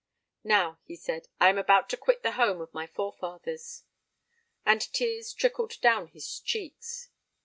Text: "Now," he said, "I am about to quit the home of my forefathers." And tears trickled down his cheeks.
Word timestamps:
"Now," 0.43 0.79
he 0.85 0.95
said, 0.95 1.27
"I 1.39 1.49
am 1.49 1.59
about 1.59 1.87
to 1.89 1.95
quit 1.95 2.23
the 2.23 2.31
home 2.31 2.59
of 2.59 2.73
my 2.73 2.87
forefathers." 2.87 3.83
And 4.65 4.81
tears 4.81 5.31
trickled 5.31 5.79
down 5.79 6.07
his 6.07 6.39
cheeks. 6.39 7.11